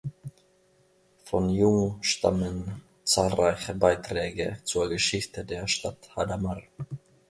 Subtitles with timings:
[1.25, 6.63] Von Jung stammen zahlreiche Beiträge zur Geschichte der Stadt Hadamar.